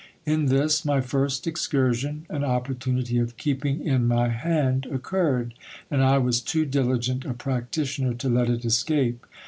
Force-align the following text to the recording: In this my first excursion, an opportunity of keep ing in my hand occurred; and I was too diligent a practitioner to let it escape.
In 0.25 0.47
this 0.47 0.83
my 0.83 0.99
first 0.99 1.45
excursion, 1.45 2.25
an 2.27 2.43
opportunity 2.43 3.19
of 3.19 3.37
keep 3.37 3.63
ing 3.63 3.85
in 3.85 4.07
my 4.07 4.29
hand 4.29 4.87
occurred; 4.87 5.53
and 5.91 6.01
I 6.01 6.17
was 6.17 6.41
too 6.41 6.65
diligent 6.65 7.23
a 7.23 7.35
practitioner 7.35 8.15
to 8.15 8.27
let 8.27 8.49
it 8.49 8.65
escape. 8.65 9.27